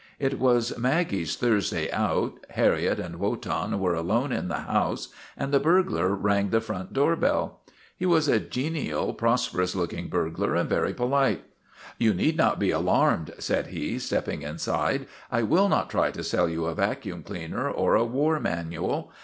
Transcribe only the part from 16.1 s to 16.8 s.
sell you a